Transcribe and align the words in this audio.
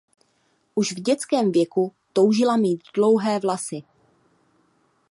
Už 0.75 0.91
v 0.91 0.95
dětském 1.01 1.51
věku 1.51 1.93
toužila 2.13 2.57
mít 2.57 2.81
dlouhé 2.93 3.39
vlasy. 3.39 3.83